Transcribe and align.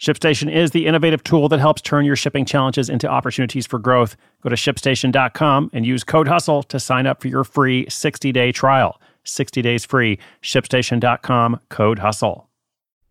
ShipStation 0.00 0.50
is 0.50 0.70
the 0.70 0.86
innovative 0.86 1.22
tool 1.22 1.50
that 1.50 1.60
helps 1.60 1.82
turn 1.82 2.06
your 2.06 2.16
shipping 2.16 2.46
challenges 2.46 2.88
into 2.88 3.06
opportunities 3.06 3.66
for 3.66 3.78
growth. 3.78 4.16
Go 4.42 4.48
to 4.48 4.56
shipstation.com 4.56 5.70
and 5.74 5.84
use 5.84 6.04
code 6.04 6.26
HUSTLE 6.26 6.62
to 6.64 6.80
sign 6.80 7.06
up 7.06 7.20
for 7.20 7.28
your 7.28 7.44
free 7.44 7.84
60 7.90 8.32
day 8.32 8.50
trial. 8.50 8.98
60 9.24 9.60
days 9.60 9.84
free. 9.84 10.18
ShipStation.com, 10.42 11.60
code 11.68 11.98
HUSTLE. 11.98 12.48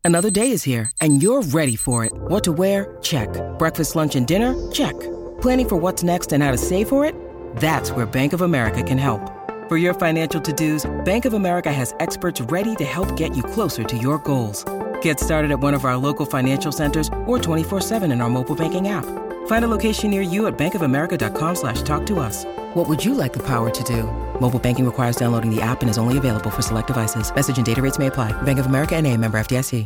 Another 0.04 0.31
day 0.31 0.50
is 0.50 0.64
here 0.64 0.90
and 1.00 1.22
you're 1.22 1.44
ready 1.44 1.76
for 1.76 2.05
it. 2.05 2.12
What 2.16 2.44
to 2.45 2.52
wear? 2.52 2.98
Check. 3.03 3.30
Breakfast, 3.59 3.95
lunch, 3.95 4.16
and 4.16 4.26
dinner? 4.26 4.56
Check. 4.72 5.00
Planning 5.42 5.70
for 5.70 5.76
what's 5.76 6.02
next 6.02 6.34
and 6.34 6.42
how 6.44 6.50
to 6.50 6.58
save 6.58 6.90
for 6.90 7.06
it? 7.06 7.14
That's 7.58 7.92
where 7.92 8.08
Bank 8.08 8.34
of 8.34 8.42
America 8.42 8.81
can 8.81 8.98
help. 8.98 9.22
For 9.70 9.78
your 9.78 9.94
financial 9.94 10.42
to 10.42 10.52
dos, 10.52 10.90
Bank 11.06 11.26
of 11.26 11.34
America 11.34 11.72
has 11.72 11.94
experts 12.00 12.42
ready 12.42 12.76
to 12.78 12.84
help 12.84 13.16
get 13.16 13.38
you 13.38 13.44
closer 13.44 13.84
to 13.84 13.95
your 13.95 14.17
goals. 14.17 14.66
Get 15.02 15.20
started 15.20 15.52
at 15.52 15.59
one 15.59 15.76
of 15.76 15.85
our 15.85 15.98
local 15.98 16.26
financial 16.26 16.71
centers 16.71 17.08
or 17.27 17.38
24-7 17.38 18.12
in 18.12 18.21
our 18.21 18.30
mobile 18.30 18.55
banking 18.55 18.88
app. 18.88 19.05
Find 19.48 19.66
a 19.66 19.67
location 19.67 20.09
near 20.09 20.23
you 20.23 20.48
at 20.48 20.58
bankofamerica.com 20.58 21.56
slash 21.56 21.83
talk 21.83 22.08
to 22.08 22.19
us. 22.19 22.45
What 22.73 22.89
would 22.89 23.06
you 23.06 23.14
like 23.14 23.33
the 23.33 23.45
power 23.45 23.69
to 23.69 23.83
do? 23.83 24.03
Mobile 24.39 24.59
banking 24.59 24.86
requires 24.86 25.16
downloading 25.16 25.53
the 25.53 25.61
app 25.61 25.81
and 25.81 25.89
is 25.89 26.00
only 26.00 26.17
available 26.17 26.50
for 26.50 26.64
select 26.64 26.88
devices. 26.88 27.33
Message 27.36 27.58
and 27.58 27.66
data 27.66 27.81
rates 27.81 28.00
may 28.00 28.08
apply. 28.08 28.31
Bank 28.41 28.58
of 28.58 28.66
America 28.66 28.95
and 28.95 29.06
a 29.06 29.16
member 29.16 29.39
FDIC. 29.39 29.86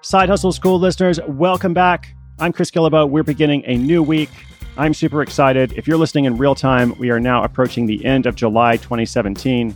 Side 0.00 0.30
Hustle 0.30 0.52
School 0.52 0.78
listeners, 0.78 1.20
welcome 1.26 1.74
back. 1.74 2.14
I'm 2.38 2.50
Chris 2.54 2.70
Guillebeau. 2.70 3.10
We're 3.10 3.22
beginning 3.24 3.62
a 3.66 3.76
new 3.76 4.02
week. 4.02 4.30
I'm 4.78 4.94
super 4.94 5.22
excited. 5.22 5.72
If 5.72 5.88
you're 5.88 5.98
listening 5.98 6.26
in 6.26 6.38
real 6.38 6.54
time, 6.54 6.96
we 7.00 7.10
are 7.10 7.18
now 7.18 7.42
approaching 7.42 7.86
the 7.86 8.04
end 8.04 8.26
of 8.26 8.36
July 8.36 8.76
2017. 8.76 9.74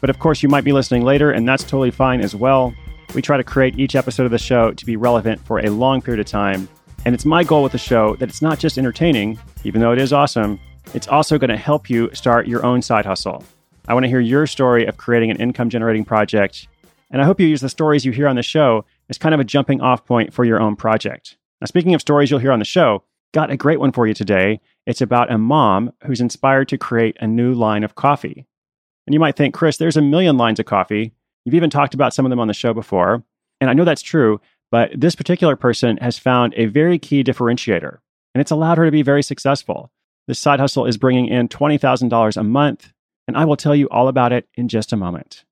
But 0.00 0.10
of 0.10 0.18
course, 0.18 0.42
you 0.42 0.48
might 0.48 0.64
be 0.64 0.72
listening 0.72 1.04
later, 1.04 1.30
and 1.30 1.46
that's 1.46 1.62
totally 1.62 1.92
fine 1.92 2.20
as 2.20 2.34
well. 2.34 2.74
We 3.14 3.22
try 3.22 3.36
to 3.36 3.44
create 3.44 3.78
each 3.78 3.94
episode 3.94 4.24
of 4.24 4.32
the 4.32 4.38
show 4.38 4.72
to 4.72 4.84
be 4.84 4.96
relevant 4.96 5.40
for 5.46 5.60
a 5.60 5.70
long 5.70 6.02
period 6.02 6.18
of 6.18 6.26
time. 6.26 6.68
And 7.04 7.14
it's 7.14 7.24
my 7.24 7.44
goal 7.44 7.62
with 7.62 7.70
the 7.70 7.78
show 7.78 8.16
that 8.16 8.28
it's 8.28 8.42
not 8.42 8.58
just 8.58 8.76
entertaining, 8.76 9.38
even 9.62 9.80
though 9.80 9.92
it 9.92 10.00
is 10.00 10.12
awesome, 10.12 10.58
it's 10.94 11.06
also 11.06 11.38
going 11.38 11.50
to 11.50 11.56
help 11.56 11.88
you 11.88 12.10
start 12.12 12.48
your 12.48 12.66
own 12.66 12.82
side 12.82 13.06
hustle. 13.06 13.44
I 13.86 13.94
want 13.94 14.02
to 14.02 14.10
hear 14.10 14.18
your 14.18 14.48
story 14.48 14.84
of 14.84 14.96
creating 14.96 15.30
an 15.30 15.40
income 15.40 15.70
generating 15.70 16.04
project. 16.04 16.66
And 17.12 17.22
I 17.22 17.24
hope 17.24 17.38
you 17.38 17.46
use 17.46 17.60
the 17.60 17.68
stories 17.68 18.04
you 18.04 18.10
hear 18.10 18.26
on 18.26 18.34
the 18.34 18.42
show 18.42 18.84
as 19.10 19.16
kind 19.16 19.32
of 19.32 19.40
a 19.40 19.44
jumping 19.44 19.80
off 19.80 20.04
point 20.04 20.34
for 20.34 20.44
your 20.44 20.60
own 20.60 20.74
project. 20.74 21.36
Now, 21.60 21.66
speaking 21.66 21.94
of 21.94 22.00
stories 22.00 22.32
you'll 22.32 22.40
hear 22.40 22.52
on 22.52 22.58
the 22.58 22.64
show, 22.64 23.04
got 23.32 23.50
a 23.50 23.56
great 23.56 23.80
one 23.80 23.92
for 23.92 24.06
you 24.06 24.14
today. 24.14 24.60
It's 24.86 25.00
about 25.00 25.32
a 25.32 25.38
mom 25.38 25.92
who's 26.04 26.20
inspired 26.20 26.68
to 26.68 26.78
create 26.78 27.16
a 27.20 27.26
new 27.26 27.54
line 27.54 27.84
of 27.84 27.94
coffee. 27.94 28.46
And 29.06 29.14
you 29.14 29.20
might 29.20 29.36
think, 29.36 29.54
Chris, 29.54 29.76
there's 29.76 29.96
a 29.96 30.02
million 30.02 30.36
lines 30.36 30.60
of 30.60 30.66
coffee. 30.66 31.12
You've 31.44 31.54
even 31.54 31.70
talked 31.70 31.94
about 31.94 32.14
some 32.14 32.26
of 32.26 32.30
them 32.30 32.40
on 32.40 32.48
the 32.48 32.54
show 32.54 32.74
before. 32.74 33.22
And 33.60 33.68
I 33.70 33.72
know 33.72 33.84
that's 33.84 34.02
true, 34.02 34.40
but 34.70 34.90
this 34.94 35.14
particular 35.14 35.56
person 35.56 35.96
has 35.98 36.18
found 36.18 36.54
a 36.56 36.66
very 36.66 36.98
key 36.98 37.24
differentiator, 37.24 37.98
and 38.34 38.40
it's 38.40 38.50
allowed 38.50 38.78
her 38.78 38.84
to 38.84 38.90
be 38.90 39.02
very 39.02 39.22
successful. 39.22 39.90
This 40.26 40.38
side 40.38 40.60
hustle 40.60 40.86
is 40.86 40.98
bringing 40.98 41.26
in 41.26 41.48
$20,000 41.48 42.36
a 42.36 42.42
month, 42.42 42.92
and 43.26 43.36
I 43.36 43.44
will 43.44 43.56
tell 43.56 43.74
you 43.74 43.88
all 43.88 44.08
about 44.08 44.32
it 44.32 44.46
in 44.54 44.68
just 44.68 44.92
a 44.92 44.96
moment. 44.96 45.44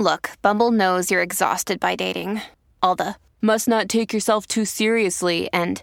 Look, 0.00 0.30
Bumble 0.42 0.72
knows 0.72 1.10
you're 1.10 1.22
exhausted 1.22 1.78
by 1.78 1.96
dating. 1.96 2.40
All 2.82 2.96
the 2.96 3.16
must 3.40 3.68
not 3.68 3.88
take 3.88 4.12
yourself 4.12 4.46
too 4.46 4.64
seriously 4.64 5.50
and 5.52 5.82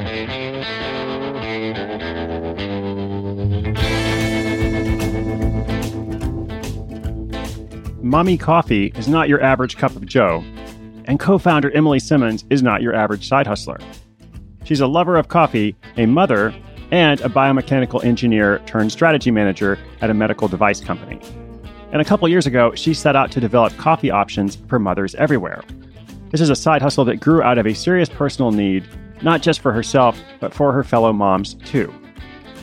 Mommee 8.03 8.39
Coffee 8.39 8.87
is 8.95 9.07
not 9.07 9.29
your 9.29 9.43
average 9.43 9.77
cup 9.77 9.95
of 9.95 10.07
joe, 10.07 10.43
and 11.05 11.19
co 11.19 11.37
founder 11.37 11.69
Emily 11.71 11.99
Simmons 11.99 12.43
is 12.49 12.63
not 12.63 12.81
your 12.81 12.95
average 12.95 13.27
side 13.27 13.45
hustler. 13.45 13.77
She's 14.63 14.79
a 14.79 14.87
lover 14.87 15.17
of 15.17 15.27
coffee, 15.27 15.75
a 15.97 16.07
mother, 16.07 16.51
and 16.89 17.21
a 17.21 17.29
biomechanical 17.29 18.03
engineer 18.03 18.57
turned 18.65 18.91
strategy 18.91 19.29
manager 19.29 19.77
at 20.01 20.09
a 20.09 20.15
medical 20.15 20.47
device 20.47 20.81
company. 20.81 21.19
And 21.91 22.01
a 22.01 22.05
couple 22.05 22.27
years 22.27 22.47
ago, 22.47 22.73
she 22.73 22.95
set 22.95 23.15
out 23.15 23.31
to 23.33 23.39
develop 23.39 23.77
coffee 23.77 24.09
options 24.09 24.55
for 24.67 24.79
mothers 24.79 25.13
everywhere. 25.15 25.63
This 26.31 26.41
is 26.41 26.49
a 26.49 26.55
side 26.55 26.81
hustle 26.81 27.05
that 27.05 27.19
grew 27.19 27.43
out 27.43 27.59
of 27.59 27.67
a 27.67 27.75
serious 27.75 28.09
personal 28.09 28.51
need, 28.51 28.87
not 29.21 29.43
just 29.43 29.59
for 29.59 29.71
herself, 29.71 30.19
but 30.39 30.55
for 30.55 30.73
her 30.73 30.83
fellow 30.83 31.13
moms 31.13 31.53
too. 31.53 31.93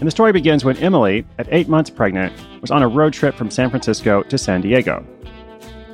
And 0.00 0.06
the 0.06 0.10
story 0.12 0.32
begins 0.32 0.64
when 0.64 0.76
Emily, 0.78 1.24
at 1.38 1.46
eight 1.52 1.68
months 1.68 1.90
pregnant, 1.90 2.32
was 2.60 2.72
on 2.72 2.82
a 2.82 2.88
road 2.88 3.12
trip 3.12 3.36
from 3.36 3.50
San 3.50 3.70
Francisco 3.70 4.22
to 4.24 4.38
San 4.38 4.62
Diego. 4.62 5.06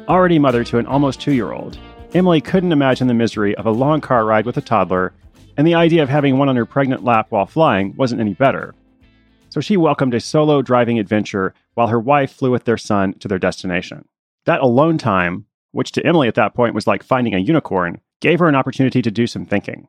Already 0.09 0.39
mother 0.39 0.65
to 0.65 0.77
an 0.77 0.87
almost 0.87 1.19
two 1.19 1.33
year 1.33 1.53
old, 1.53 1.79
Emily 2.13 2.39
couldn't 2.39 2.73
imagine 2.73 3.07
the 3.07 3.15
misery 3.15 3.55
of 3.57 3.65
a 3.65 3.71
long 3.71 4.03
car 4.03 4.27
ride 4.27 4.45
with 4.45 4.59
a 4.59 4.61
toddler, 4.61 5.15
and 5.57 5.67
the 5.67 5.75
idea 5.75 6.03
of 6.03 6.11
having 6.11 6.37
one 6.37 6.51
on 6.51 6.57
her 6.57 6.67
pregnant 6.67 7.05
lap 7.05 7.29
while 7.31 7.47
flying 7.47 7.95
wasn't 7.97 8.21
any 8.21 8.35
better. 8.35 8.75
So 9.49 9.63
she 9.63 9.79
welcomed 9.79 10.13
a 10.13 10.21
solo 10.21 10.61
driving 10.61 10.99
adventure 10.99 11.55
while 11.73 11.87
her 11.87 11.99
wife 11.99 12.33
flew 12.33 12.51
with 12.51 12.65
their 12.65 12.77
son 12.77 13.15
to 13.21 13.29
their 13.29 13.39
destination. 13.39 14.07
That 14.45 14.61
alone 14.61 14.99
time, 14.99 15.47
which 15.73 15.93
to 15.93 16.07
Emily 16.07 16.29
at 16.29 16.35
that 16.35 16.55
point 16.55 16.75
was 16.75 16.87
like 16.87 17.03
finding 17.03 17.35
a 17.35 17.39
unicorn, 17.39 17.99
gave 18.21 18.41
her 18.41 18.49
an 18.49 18.57
opportunity 18.57 19.01
to 19.01 19.11
do 19.11 19.27
some 19.27 19.47
thinking. 19.47 19.89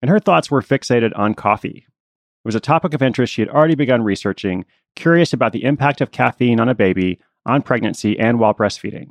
And 0.00 0.10
her 0.10 0.18
thoughts 0.18 0.50
were 0.50 0.62
fixated 0.62 1.12
on 1.14 1.34
coffee. 1.34 1.84
It 1.86 2.46
was 2.46 2.54
a 2.54 2.60
topic 2.60 2.94
of 2.94 3.02
interest 3.02 3.34
she 3.34 3.42
had 3.42 3.50
already 3.50 3.74
begun 3.74 4.02
researching, 4.02 4.64
curious 4.96 5.34
about 5.34 5.52
the 5.52 5.64
impact 5.64 6.00
of 6.00 6.10
caffeine 6.10 6.58
on 6.58 6.70
a 6.70 6.74
baby, 6.74 7.20
on 7.44 7.60
pregnancy, 7.60 8.18
and 8.18 8.38
while 8.38 8.54
breastfeeding. 8.54 9.08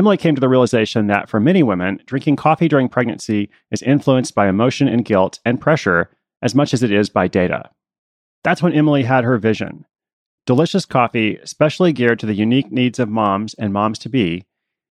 Emily 0.00 0.16
came 0.16 0.34
to 0.34 0.40
the 0.40 0.48
realization 0.48 1.08
that 1.08 1.28
for 1.28 1.40
many 1.40 1.62
women, 1.62 2.00
drinking 2.06 2.34
coffee 2.34 2.68
during 2.68 2.88
pregnancy 2.88 3.50
is 3.70 3.82
influenced 3.82 4.34
by 4.34 4.48
emotion 4.48 4.88
and 4.88 5.04
guilt 5.04 5.40
and 5.44 5.60
pressure 5.60 6.08
as 6.40 6.54
much 6.54 6.72
as 6.72 6.82
it 6.82 6.90
is 6.90 7.10
by 7.10 7.28
data. 7.28 7.68
That's 8.42 8.62
when 8.62 8.72
Emily 8.72 9.02
had 9.02 9.24
her 9.24 9.36
vision. 9.36 9.84
Delicious 10.46 10.86
coffee, 10.86 11.38
specially 11.44 11.92
geared 11.92 12.18
to 12.20 12.24
the 12.24 12.32
unique 12.32 12.72
needs 12.72 12.98
of 12.98 13.10
moms 13.10 13.52
and 13.52 13.74
moms 13.74 13.98
to 13.98 14.08
be, 14.08 14.46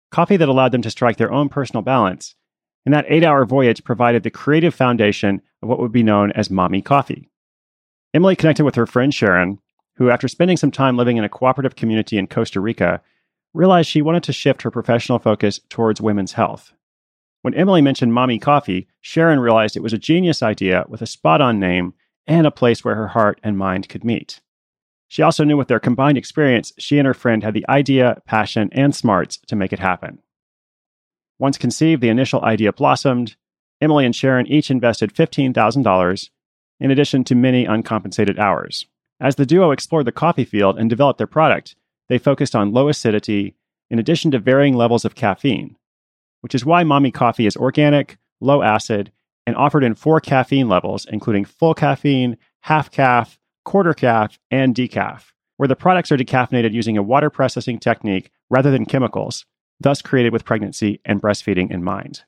coffee 0.10 0.38
that 0.38 0.50
allowed 0.50 0.72
them 0.72 0.82
to 0.82 0.90
strike 0.90 1.18
their 1.18 1.32
own 1.32 1.50
personal 1.50 1.84
balance, 1.84 2.34
and 2.84 2.92
that 2.92 3.06
eight 3.08 3.24
hour 3.24 3.46
voyage 3.46 3.84
provided 3.84 4.24
the 4.24 4.32
creative 4.32 4.74
foundation 4.74 5.40
of 5.62 5.70
what 5.70 5.78
would 5.78 5.92
be 5.92 6.02
known 6.02 6.32
as 6.32 6.50
Mommee 6.50 6.84
coffee. 6.84 7.30
Emily 8.12 8.36
connected 8.36 8.66
with 8.66 8.74
her 8.74 8.88
friend 8.88 9.14
Sharon, 9.14 9.60
who, 9.98 10.10
after 10.10 10.28
spending 10.28 10.58
some 10.58 10.72
time 10.72 10.98
living 10.98 11.18
in 11.18 11.24
a 11.24 11.30
cooperative 11.30 11.76
community 11.76 12.18
in 12.18 12.26
Costa 12.26 12.60
Rica, 12.60 13.04
realized 13.56 13.90
she 13.90 14.02
wanted 14.02 14.24
to 14.24 14.34
shift 14.34 14.62
her 14.62 14.72
professional 14.72 15.20
focus 15.20 15.60
towards 15.70 16.02
women's 16.02 16.34
health. 16.34 16.74
When 17.42 17.54
Emily 17.54 17.82
mentioned 17.82 18.12
Mommee 18.12 18.42
Coffee, 18.42 18.88
Sharon 19.02 19.40
realized 19.40 19.78
it 19.78 19.84
was 19.84 19.94
a 19.94 19.98
genius 19.98 20.42
idea 20.44 20.86
with 20.88 21.02
a 21.02 21.08
spot 21.08 21.42
on 21.42 21.60
name 21.60 21.94
and 22.28 22.46
a 22.46 22.52
place 22.52 22.84
where 22.84 22.96
her 22.96 23.10
heart 23.10 23.40
and 23.44 23.58
mind 23.58 23.88
could 23.88 24.04
meet. 24.04 24.42
She 25.08 25.22
also 25.22 25.44
knew 25.44 25.56
with 25.56 25.68
their 25.68 25.80
combined 25.80 26.18
experience, 26.18 26.74
she 26.78 26.98
and 26.98 27.06
her 27.06 27.14
friend 27.14 27.44
had 27.44 27.54
the 27.54 27.66
idea, 27.70 28.22
passion, 28.26 28.70
and 28.72 28.96
smarts 28.96 29.38
to 29.48 29.56
make 29.56 29.72
it 29.72 29.80
happen. 29.80 30.20
Once 31.38 31.58
conceived, 31.58 32.02
the 32.02 32.10
initial 32.10 32.44
idea 32.44 32.74
blossomed. 32.74 33.36
Emily 33.80 34.06
and 34.06 34.16
Sharon 34.16 34.48
each 34.48 34.72
invested 34.72 35.14
$15,000, 35.14 36.30
in 36.80 36.92
addition 36.92 37.24
to 37.26 37.36
many 37.36 37.66
uncompensated 37.66 38.40
hours. 38.40 38.86
As 39.20 39.36
the 39.36 39.46
duo 39.46 39.72
explored 39.72 40.06
the 40.06 40.12
coffee 40.12 40.46
field 40.46 40.78
and 40.80 40.90
developed 40.90 41.18
their 41.18 41.28
product, 41.28 41.76
they 42.10 42.18
focused 42.18 42.56
on 42.56 42.74
low 42.74 42.90
acidity 42.90 43.56
in 43.90 44.00
addition 44.00 44.32
to 44.32 44.40
varying 44.40 44.76
levels 44.76 45.06
of 45.06 45.16
caffeine, 45.16 45.76
which 46.42 46.56
is 46.56 46.66
why 46.66 46.84
Mommee 46.84 47.14
Coffee 47.14 47.46
is 47.46 47.58
organic, 47.58 48.18
low 48.42 48.62
acid, 48.62 49.12
and 49.48 49.56
offered 49.56 49.84
in 49.84 49.96
four 49.96 50.20
caffeine 50.20 50.68
levels, 50.68 51.06
including 51.06 51.46
full 51.46 51.74
caffeine, 51.74 52.38
half 52.62 52.90
caff, 52.90 53.40
quarter 53.64 53.94
caff, 53.94 54.40
and 54.50 54.76
decaf, 54.76 55.32
where 55.58 55.68
the 55.68 55.76
products 55.76 56.12
are 56.12 56.18
decaffeinated 56.18 56.74
using 56.74 56.98
a 56.98 57.04
water 57.04 57.30
processing 57.30 57.80
technique 57.80 58.32
rather 58.50 58.72
than 58.72 58.86
chemicals, 58.86 59.46
thus 59.80 60.02
created 60.02 60.34
with 60.34 60.46
pregnancy 60.46 61.00
and 61.06 61.22
breastfeeding 61.22 61.72
in 61.72 61.84
mind. 61.84 62.24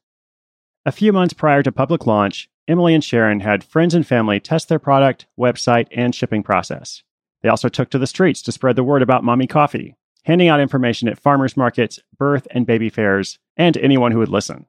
A 0.86 0.92
few 0.92 1.12
months 1.12 1.34
prior 1.34 1.64
to 1.64 1.72
public 1.72 2.06
launch, 2.06 2.50
Emily 2.68 2.94
and 2.94 3.04
Sharon 3.04 3.40
had 3.40 3.64
friends 3.64 3.94
and 3.94 4.06
family 4.06 4.40
test 4.40 4.70
their 4.70 4.80
product, 4.80 5.26
website, 5.40 5.88
and 5.92 6.14
shipping 6.14 6.44
process. 6.44 7.04
They 7.42 7.50
also 7.50 7.70
took 7.70 7.90
to 7.92 8.00
the 8.00 8.08
streets 8.08 8.42
to 8.44 8.52
spread 8.52 8.76
the 8.76 8.84
word 8.84 9.02
about 9.02 9.24
Mommee 9.24 9.50
Coffee, 9.50 9.96
handing 10.24 10.48
out 10.48 10.60
information 10.60 11.08
at 11.08 11.20
farmers 11.20 11.56
markets, 11.56 12.00
birth 12.18 12.48
and 12.52 12.66
baby 12.66 12.90
fairs, 12.90 13.40
and 13.56 13.74
to 13.74 13.82
anyone 13.82 14.12
who 14.12 14.20
would 14.20 14.30
listen. 14.30 14.66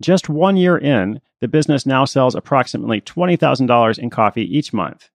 Just 0.00 0.28
one 0.28 0.56
year 0.56 0.78
in, 0.78 1.20
the 1.40 1.48
business 1.48 1.84
now 1.84 2.04
sells 2.06 2.34
approximately 2.34 3.00
$20,000 3.00 3.98
in 3.98 4.10
coffee 4.10 4.56
each 4.56 4.72
month. 4.72 5.10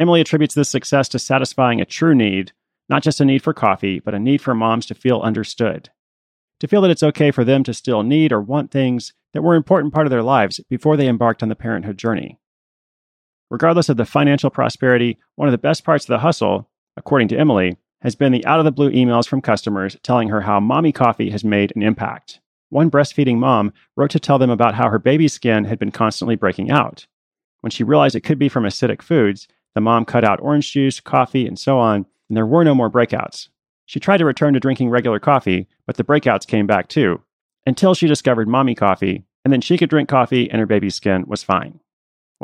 Emily 0.00 0.20
attributes 0.20 0.54
this 0.54 0.68
success 0.68 1.08
to 1.10 1.18
satisfying 1.20 1.80
a 1.80 1.84
true 1.84 2.14
need, 2.14 2.52
not 2.88 3.02
just 3.02 3.20
a 3.20 3.24
need 3.24 3.42
for 3.42 3.54
coffee, 3.54 4.00
but 4.00 4.14
a 4.14 4.18
need 4.18 4.40
for 4.40 4.54
moms 4.54 4.86
to 4.86 4.94
feel 4.94 5.20
understood. 5.20 5.90
To 6.60 6.66
feel 6.66 6.80
that 6.82 6.90
it's 6.90 7.02
okay 7.02 7.30
for 7.30 7.44
them 7.44 7.62
to 7.64 7.74
still 7.74 8.02
need 8.02 8.32
or 8.32 8.40
want 8.40 8.70
things 8.70 9.12
that 9.32 9.42
were 9.42 9.54
an 9.54 9.58
important 9.58 9.94
part 9.94 10.06
of 10.06 10.10
their 10.10 10.22
lives 10.22 10.60
before 10.68 10.96
they 10.96 11.08
embarked 11.08 11.42
on 11.42 11.48
the 11.48 11.56
parenthood 11.56 11.98
journey. 11.98 12.38
Regardless 13.54 13.88
of 13.88 13.96
the 13.96 14.04
financial 14.04 14.50
prosperity, 14.50 15.16
one 15.36 15.46
of 15.46 15.52
the 15.52 15.58
best 15.58 15.84
parts 15.84 16.06
of 16.06 16.08
the 16.08 16.18
hustle, 16.18 16.68
according 16.96 17.28
to 17.28 17.36
Emily, 17.36 17.76
has 18.02 18.16
been 18.16 18.32
the 18.32 18.44
out 18.44 18.58
of 18.58 18.64
the 18.64 18.72
blue 18.72 18.90
emails 18.90 19.28
from 19.28 19.40
customers 19.40 19.96
telling 20.02 20.28
her 20.28 20.40
how 20.40 20.58
Mommee 20.58 20.92
coffee 20.92 21.30
has 21.30 21.44
made 21.44 21.72
an 21.76 21.82
impact. 21.84 22.40
One 22.70 22.90
breastfeeding 22.90 23.36
mom 23.36 23.72
wrote 23.94 24.10
to 24.10 24.18
tell 24.18 24.40
them 24.40 24.50
about 24.50 24.74
how 24.74 24.90
her 24.90 24.98
baby's 24.98 25.34
skin 25.34 25.66
had 25.66 25.78
been 25.78 25.92
constantly 25.92 26.34
breaking 26.34 26.72
out. 26.72 27.06
When 27.60 27.70
she 27.70 27.84
realized 27.84 28.16
it 28.16 28.22
could 28.22 28.40
be 28.40 28.48
from 28.48 28.64
acidic 28.64 29.02
foods, 29.02 29.46
the 29.76 29.80
mom 29.80 30.04
cut 30.04 30.24
out 30.24 30.40
orange 30.40 30.72
juice, 30.72 30.98
coffee, 30.98 31.46
and 31.46 31.56
so 31.56 31.78
on, 31.78 32.06
and 32.28 32.36
there 32.36 32.46
were 32.46 32.64
no 32.64 32.74
more 32.74 32.90
breakouts. 32.90 33.50
She 33.86 34.00
tried 34.00 34.18
to 34.18 34.24
return 34.24 34.54
to 34.54 34.60
drinking 34.60 34.90
regular 34.90 35.20
coffee, 35.20 35.68
but 35.86 35.96
the 35.96 36.02
breakouts 36.02 36.44
came 36.44 36.66
back 36.66 36.88
too, 36.88 37.22
until 37.64 37.94
she 37.94 38.08
discovered 38.08 38.48
Mommee 38.48 38.76
coffee, 38.76 39.22
and 39.44 39.52
then 39.52 39.60
she 39.60 39.78
could 39.78 39.90
drink 39.90 40.08
coffee 40.08 40.50
and 40.50 40.58
her 40.58 40.66
baby's 40.66 40.96
skin 40.96 41.22
was 41.28 41.44
fine. 41.44 41.78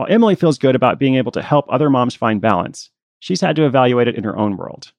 While 0.00 0.11
Emily 0.11 0.35
feels 0.35 0.56
good 0.56 0.75
about 0.75 0.99
being 0.99 1.17
able 1.17 1.31
to 1.32 1.43
help 1.43 1.67
other 1.69 1.91
moms 1.91 2.14
find 2.14 2.41
balance, 2.41 2.88
she's 3.19 3.43
had 3.43 3.55
to 3.56 3.67
evaluate 3.67 4.08
it 4.08 4.14
in 4.14 4.25
her 4.25 4.35
own 4.35 4.56
world. 4.56 4.93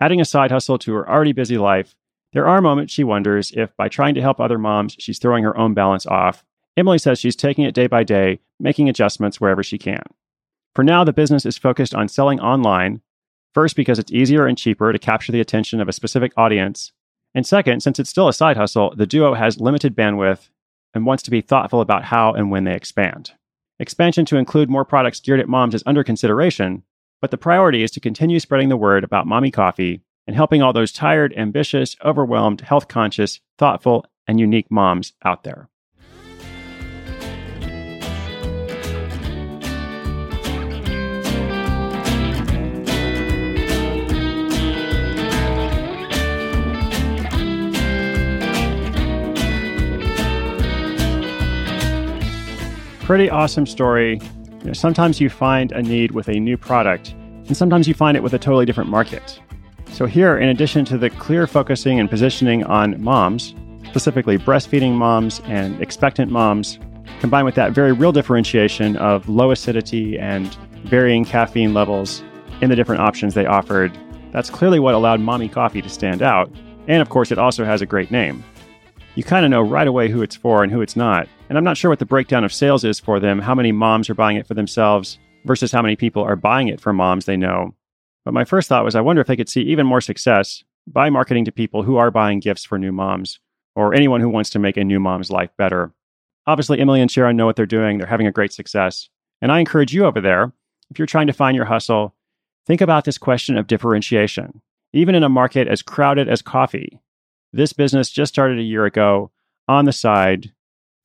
Adding 0.00 0.22
a 0.22 0.24
side 0.24 0.50
hustle 0.50 0.78
to 0.78 0.94
her 0.94 1.06
already 1.06 1.32
busy 1.32 1.58
life, 1.58 1.94
there 2.32 2.48
are 2.48 2.62
moments 2.62 2.94
she 2.94 3.04
wonders 3.04 3.52
if 3.54 3.76
by 3.76 3.90
trying 3.90 4.14
to 4.14 4.22
help 4.22 4.40
other 4.40 4.56
moms, 4.56 4.96
she's 4.98 5.18
throwing 5.18 5.44
her 5.44 5.54
own 5.58 5.74
balance 5.74 6.06
off. 6.06 6.46
Emily 6.78 6.96
says 6.96 7.18
she's 7.18 7.36
taking 7.36 7.64
it 7.64 7.74
day 7.74 7.88
by 7.88 8.04
day, 8.04 8.40
making 8.58 8.88
adjustments 8.88 9.38
wherever 9.38 9.62
she 9.62 9.76
can. 9.76 10.02
For 10.74 10.82
now, 10.82 11.04
the 11.04 11.12
business 11.12 11.44
is 11.44 11.58
focused 11.58 11.94
on 11.94 12.08
selling 12.08 12.40
online, 12.40 13.02
first 13.52 13.76
because 13.76 13.98
it's 13.98 14.12
easier 14.12 14.46
and 14.46 14.56
cheaper 14.56 14.94
to 14.94 14.98
capture 14.98 15.30
the 15.30 15.42
attention 15.42 15.78
of 15.78 15.90
a 15.90 15.92
specific 15.92 16.32
audience, 16.38 16.92
and 17.34 17.46
second, 17.46 17.82
since 17.82 17.98
it's 17.98 18.08
still 18.08 18.28
a 18.28 18.32
side 18.32 18.56
hustle, 18.56 18.94
the 18.96 19.06
duo 19.06 19.34
has 19.34 19.60
limited 19.60 19.94
bandwidth 19.94 20.48
and 20.94 21.04
wants 21.04 21.22
to 21.24 21.30
be 21.30 21.42
thoughtful 21.42 21.82
about 21.82 22.04
how 22.04 22.32
and 22.32 22.50
when 22.50 22.64
they 22.64 22.72
expand. 22.72 23.32
Expansion 23.80 24.24
to 24.24 24.36
include 24.36 24.68
more 24.68 24.84
products 24.84 25.20
geared 25.20 25.38
at 25.38 25.48
moms 25.48 25.74
is 25.74 25.84
under 25.86 26.02
consideration, 26.02 26.82
but 27.20 27.30
the 27.30 27.38
priority 27.38 27.82
is 27.82 27.92
to 27.92 28.00
continue 28.00 28.40
spreading 28.40 28.68
the 28.68 28.76
word 28.76 29.04
about 29.04 29.26
Mommee 29.26 29.52
coffee 29.52 30.02
and 30.26 30.34
helping 30.34 30.62
all 30.62 30.72
those 30.72 30.92
tired, 30.92 31.32
ambitious, 31.36 31.96
overwhelmed, 32.04 32.60
health 32.62 32.88
conscious, 32.88 33.40
thoughtful, 33.56 34.04
and 34.26 34.40
unique 34.40 34.70
moms 34.70 35.12
out 35.24 35.44
there. 35.44 35.68
Pretty 53.08 53.30
awesome 53.30 53.64
story. 53.64 54.20
You 54.60 54.64
know, 54.64 54.72
sometimes 54.74 55.18
you 55.18 55.30
find 55.30 55.72
a 55.72 55.80
need 55.80 56.10
with 56.10 56.28
a 56.28 56.38
new 56.38 56.58
product, 56.58 57.12
and 57.46 57.56
sometimes 57.56 57.88
you 57.88 57.94
find 57.94 58.18
it 58.18 58.22
with 58.22 58.34
a 58.34 58.38
totally 58.38 58.66
different 58.66 58.90
market. 58.90 59.40
So, 59.92 60.04
here, 60.04 60.36
in 60.36 60.50
addition 60.50 60.84
to 60.84 60.98
the 60.98 61.08
clear 61.08 61.46
focusing 61.46 61.98
and 61.98 62.10
positioning 62.10 62.64
on 62.64 63.02
moms, 63.02 63.54
specifically 63.86 64.36
breastfeeding 64.36 64.92
moms 64.92 65.40
and 65.46 65.80
expectant 65.80 66.30
moms, 66.30 66.78
combined 67.20 67.46
with 67.46 67.54
that 67.54 67.72
very 67.72 67.92
real 67.92 68.12
differentiation 68.12 68.94
of 68.98 69.26
low 69.26 69.52
acidity 69.52 70.18
and 70.18 70.54
varying 70.84 71.24
caffeine 71.24 71.72
levels 71.72 72.22
in 72.60 72.68
the 72.68 72.76
different 72.76 73.00
options 73.00 73.32
they 73.32 73.46
offered, 73.46 73.90
that's 74.32 74.50
clearly 74.50 74.80
what 74.80 74.92
allowed 74.92 75.18
Mommee 75.18 75.50
Coffee 75.50 75.80
to 75.80 75.88
stand 75.88 76.20
out. 76.20 76.52
And 76.88 77.00
of 77.00 77.08
course, 77.08 77.32
it 77.32 77.38
also 77.38 77.64
has 77.64 77.80
a 77.80 77.86
great 77.86 78.10
name. 78.10 78.44
You 79.14 79.24
kind 79.24 79.46
of 79.46 79.50
know 79.50 79.62
right 79.62 79.88
away 79.88 80.10
who 80.10 80.20
it's 80.20 80.36
for 80.36 80.62
and 80.62 80.70
who 80.70 80.82
it's 80.82 80.94
not. 80.94 81.26
And 81.48 81.56
I'm 81.56 81.64
not 81.64 81.76
sure 81.76 81.90
what 81.90 81.98
the 81.98 82.06
breakdown 82.06 82.44
of 82.44 82.52
sales 82.52 82.84
is 82.84 83.00
for 83.00 83.18
them, 83.18 83.38
how 83.38 83.54
many 83.54 83.72
moms 83.72 84.10
are 84.10 84.14
buying 84.14 84.36
it 84.36 84.46
for 84.46 84.54
themselves 84.54 85.18
versus 85.44 85.72
how 85.72 85.80
many 85.80 85.96
people 85.96 86.22
are 86.22 86.36
buying 86.36 86.68
it 86.68 86.80
for 86.80 86.92
moms 86.92 87.24
they 87.24 87.36
know. 87.36 87.74
But 88.24 88.34
my 88.34 88.44
first 88.44 88.68
thought 88.68 88.84
was 88.84 88.94
I 88.94 89.00
wonder 89.00 89.22
if 89.22 89.28
they 89.28 89.36
could 89.36 89.48
see 89.48 89.62
even 89.62 89.86
more 89.86 90.02
success 90.02 90.62
by 90.86 91.08
marketing 91.08 91.46
to 91.46 91.52
people 91.52 91.82
who 91.82 91.96
are 91.96 92.10
buying 92.10 92.40
gifts 92.40 92.64
for 92.64 92.78
new 92.78 92.92
moms 92.92 93.40
or 93.74 93.94
anyone 93.94 94.20
who 94.20 94.28
wants 94.28 94.50
to 94.50 94.58
make 94.58 94.76
a 94.76 94.84
new 94.84 95.00
mom's 95.00 95.30
life 95.30 95.50
better. 95.56 95.92
Obviously, 96.46 96.80
Emily 96.80 97.00
and 97.00 97.10
Sharon 97.10 97.36
know 97.36 97.46
what 97.46 97.56
they're 97.56 97.66
doing. 97.66 97.98
They're 97.98 98.06
having 98.06 98.26
a 98.26 98.32
great 98.32 98.52
success. 98.52 99.08
And 99.40 99.52
I 99.52 99.60
encourage 99.60 99.94
you 99.94 100.04
over 100.04 100.20
there, 100.20 100.52
if 100.90 100.98
you're 100.98 101.06
trying 101.06 101.26
to 101.28 101.32
find 101.32 101.56
your 101.56 101.66
hustle, 101.66 102.14
think 102.66 102.80
about 102.80 103.04
this 103.04 103.18
question 103.18 103.56
of 103.56 103.66
differentiation. 103.66 104.60
Even 104.92 105.14
in 105.14 105.22
a 105.22 105.28
market 105.28 105.68
as 105.68 105.82
crowded 105.82 106.28
as 106.28 106.42
coffee, 106.42 107.00
this 107.52 107.72
business 107.72 108.10
just 108.10 108.32
started 108.32 108.58
a 108.58 108.62
year 108.62 108.84
ago 108.84 109.30
on 109.68 109.84
the 109.84 109.92
side 109.92 110.52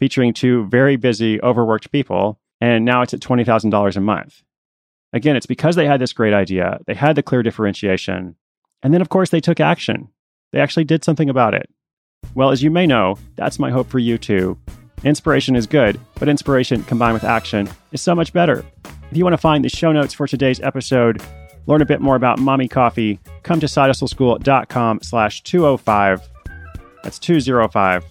featuring 0.04 0.34
two 0.34 0.66
very 0.66 0.98
busy, 0.98 1.42
overworked 1.42 1.90
people, 1.90 2.38
and 2.60 2.84
now 2.84 3.02
it's 3.02 3.14
at 3.14 3.22
$20,000 3.22 3.96
a 3.96 4.02
month. 4.02 4.44
Again, 5.14 5.38
it's 5.38 5.46
because 5.46 5.78
they 5.78 5.88
had 5.88 6.02
this 6.02 6.12
great 6.12 6.34
idea, 6.34 6.82
they 6.88 6.94
had 6.94 7.16
the 7.16 7.24
clear 7.24 7.42
differentiation, 7.42 8.36
and 8.82 8.94
then, 8.94 9.00
of 9.00 9.08
course, 9.08 9.30
they 9.30 9.40
took 9.40 9.62
action. 9.62 10.10
They 10.52 10.60
actually 10.60 10.84
did 10.84 11.06
something 11.06 11.30
about 11.30 11.54
it. 11.54 11.70
Well, 12.36 12.50
as 12.50 12.62
you 12.62 12.70
may 12.70 12.86
know, 12.86 13.18
that's 13.38 13.60
my 13.60 13.72
hope 13.72 13.88
for 13.88 13.98
you 13.98 14.18
too. 14.18 14.60
Inspiration 15.06 15.56
is 15.56 15.68
good, 15.68 15.98
but 16.16 16.28
inspiration 16.28 16.84
combined 16.84 17.14
with 17.14 17.24
action 17.24 17.70
is 17.94 18.02
so 18.02 18.14
much 18.14 18.34
better. 18.34 18.66
If 19.10 19.16
you 19.16 19.24
want 19.24 19.36
to 19.36 19.38
find 19.38 19.64
the 19.64 19.70
show 19.70 19.94
notes 19.94 20.14
for 20.14 20.28
today's 20.28 20.60
episode, 20.60 21.24
learn 21.66 21.82
a 21.82 21.86
bit 21.86 22.01
more 22.01 22.18
about 22.18 22.39
Mommee 22.39 22.70
Coffee, 22.70 23.22
come 23.44 23.62
to 23.62 23.68
sidehustleschool.com 23.68 25.00
slash 25.01 25.44
205. 25.44 26.27
That's 27.04 27.20
205. 27.20 28.04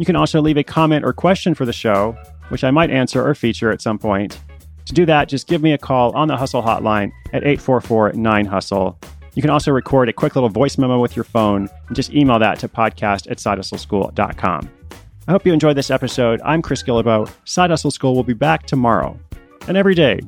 You 0.00 0.06
can 0.06 0.16
also 0.16 0.40
leave 0.40 0.56
a 0.56 0.64
comment 0.64 1.04
or 1.04 1.12
question 1.12 1.54
for 1.54 1.66
the 1.66 1.74
show, 1.74 2.16
which 2.48 2.64
I 2.64 2.70
might 2.70 2.90
answer 2.90 3.22
or 3.22 3.34
feature 3.34 3.70
at 3.70 3.82
some 3.82 3.98
point. 3.98 4.40
To 4.86 4.94
do 4.94 5.04
that, 5.04 5.28
just 5.28 5.46
give 5.46 5.60
me 5.60 5.74
a 5.74 5.78
call 5.78 6.16
on 6.16 6.26
the 6.26 6.38
Hustle 6.38 6.62
Hotline 6.62 7.12
at 7.34 7.42
844 7.44 8.14
9 8.14 8.46
Hustle. 8.46 8.98
You 9.34 9.42
can 9.42 9.50
also 9.50 9.70
record 9.72 10.08
a 10.08 10.14
quick 10.14 10.36
little 10.36 10.48
voice 10.48 10.78
memo 10.78 10.98
with 10.98 11.16
your 11.16 11.24
phone 11.24 11.68
and 11.88 11.94
just 11.94 12.14
email 12.14 12.38
that 12.38 12.58
to 12.60 12.68
podcast 12.68 13.30
at 13.30 13.36
sidehustleschool.com. 13.36 14.70
I 15.28 15.32
hope 15.32 15.44
you 15.44 15.52
enjoyed 15.52 15.76
this 15.76 15.90
episode. 15.90 16.40
I'm 16.46 16.62
Chris 16.62 16.82
Guillebeau. 16.82 17.30
Side 17.44 17.68
Hustle 17.68 17.90
School 17.90 18.14
will 18.14 18.24
be 18.24 18.32
back 18.32 18.64
tomorrow 18.64 19.20
and 19.68 19.76
every 19.76 19.94
day 19.94 20.20